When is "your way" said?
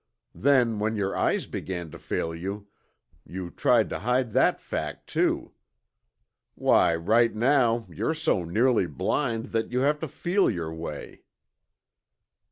10.49-11.21